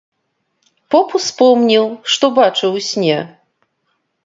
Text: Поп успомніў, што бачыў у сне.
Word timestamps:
Поп 0.95 1.07
успомніў, 1.19 1.85
што 2.15 2.25
бачыў 2.41 2.69
у 2.83 2.85
сне. 2.89 3.21